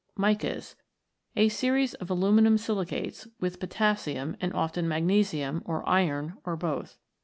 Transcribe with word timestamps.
Micas. 0.17 0.73
A 1.35 1.47
series 1.49 1.93
of 1.93 2.09
aluminium 2.09 2.57
silicates, 2.57 3.27
with 3.39 3.59
potassium, 3.59 4.35
and 4.41 4.51
< 4.53 4.53
often 4.55 4.85
with 4.85 4.89
magnesium, 4.89 5.61
or 5.63 5.87
iron, 5.87 6.37
or 6.43 6.55
both. 6.57 6.97